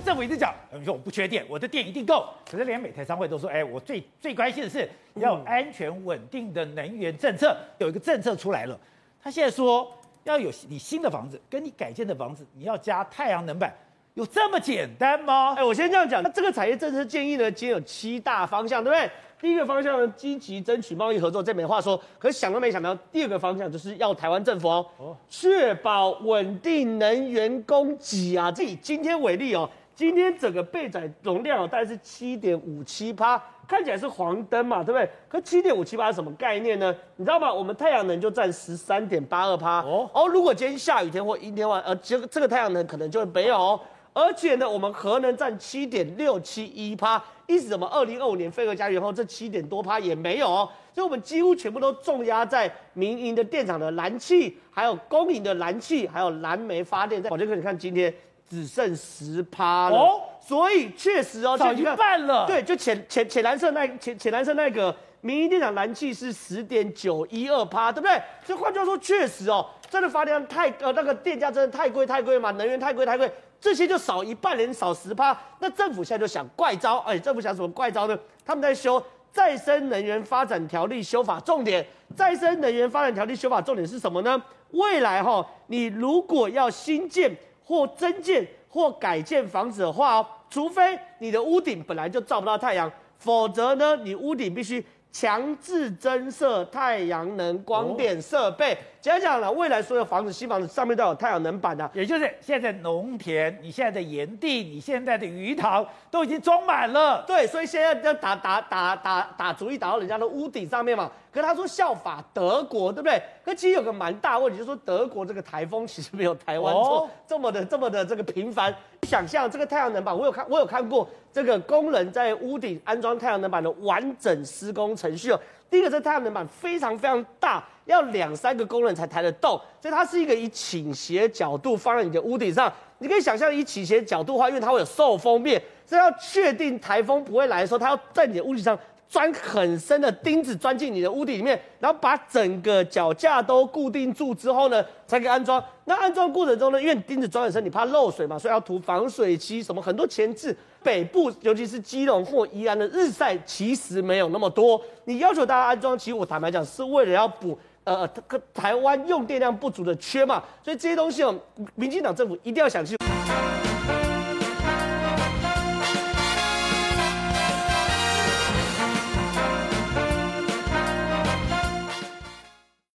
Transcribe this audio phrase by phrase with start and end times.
[0.00, 2.26] 政府一直讲，你说我不缺电，我的电一定够。
[2.50, 7.56] 可是连美台商会都说，哎，我最最关心的是要安全稳定的能源政策。
[7.78, 8.78] 有一个政策出来了，
[9.22, 9.90] 他现在说
[10.24, 13.72] 要有你新的房子跟你改建的房子，你要加太阳能板，
[14.14, 15.54] 有这么简单吗？
[15.56, 19.10] 哎，我先这样讲，那这个产业政策建议呢，今天有七大方向，对不对？
[19.40, 21.98] 第一个方向呢，积极争取贸易合作，这没话说。
[22.18, 28.52] 可是想都没想到，第二个方向就是要台湾政府哦，确保稳定能源供给啊。
[28.52, 29.66] 这以今天为例哦，
[30.00, 35.06] 今天整个备载容量哦，大概是七点五七趴，看起来是黄灯嘛，对不对？
[35.28, 36.96] 可七点五七趴是什么概念呢？
[37.16, 37.52] 你知道吗？
[37.52, 40.08] 我们太阳能就占十三点八二趴哦。
[40.14, 43.78] 哦，如果今天下雨天或阴天话，呃，这个这个太阳能可能就没有哦。
[44.14, 47.86] 而且呢，我们核能占七点六七一趴，意思什么？
[47.88, 50.66] 二零二五年飞核家园后，这七点多趴也没有哦。
[50.94, 57.22] 所以，我们几乎全部都重压在民营的电厂的燃气，还有公营的燃气，还有燃煤发电。
[57.22, 58.12] 在宝杰哥，你看今天
[58.50, 60.20] 只剩十趴了哦。
[60.40, 62.44] 所以确实哦，少一半了。
[62.46, 68.20] 对，就浅浅浅蓝色那浅浅蓝色那个民营电厂燃气是十点九一二趴，对不对？
[68.44, 73.30] 所以换句话说，确实哦，真的发电量太呃那个电价真的太贵太贵嘛，能源太贵太贵。
[73.60, 75.38] 这些就少一半，连少十趴。
[75.58, 78.18] 那政府现在就想怪招，哎，政府想什么怪招呢？
[78.44, 84.42] 他们在修再生能源发展条例修法，重点再生能源发展条例修法重点是什么呢？
[84.70, 87.30] 未来哈，你如果要新建
[87.70, 98.76] 或增建或改建房子的话哦，除非你的屋顶本来就照不到太阳，否则呢，你屋顶必须强制增设太阳能光电设备。
[99.02, 107.24] 讲讲了，未来所有房子、新房子上面都有太阳能板的，也就是现在农田、你现在的盐地、你现在的鱼塘都已经装满了。
[107.26, 111.10] 对，所以现在要打打打打打主意打到人家的屋顶上面嘛。
[111.32, 113.22] 可是他说效法德国，对不对？
[113.42, 118.74] 可其实有个蛮大问题，就是说德国这个台风其实没有台湾这么这么的这么的这个频繁。
[119.04, 125.40] 想象这个太阳能板，我有看我有看过这个工人在屋顶安装太阳能板的完整施工程序哦。
[125.70, 132.72] 第一个，这太阳能板非常非常大，要两三个工人才抬得动，所以它是一个以倾斜角度放在你的屋顶上。
[132.98, 138.78] 你可以想象，以倾斜角度的话，因为它会有受风面，所以要确定台风不会来的时候，它要在你的屋顶上
[139.08, 145.62] 钻很深的钉子，钻进你的屋顶里面，然后把整个脚架都固定住之后呢，才可以安装。
[145.86, 150.54] 那安装过程中呢，因为钉子钻很深，你怕漏水嘛，所以要涂防水漆，什么很多前置。
[150.82, 154.80] 北部，尤其是基隆或宜兰的日晒，其实没有那么多。
[155.04, 158.08] 你要求大家安装，其实我坦白讲，是为了要补呃
[158.52, 160.42] 台湾用电量不足的缺嘛。
[160.64, 161.34] 所以这些东西哦，
[161.74, 163.69] 民进党政府一定要想清楚。